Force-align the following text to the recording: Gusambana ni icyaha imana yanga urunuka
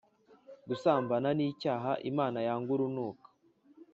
Gusambana 0.67 1.29
ni 1.37 1.45
icyaha 1.51 1.91
imana 2.09 2.39
yanga 2.47 2.69
urunuka 2.75 3.27